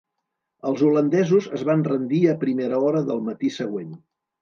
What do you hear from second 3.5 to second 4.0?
següent.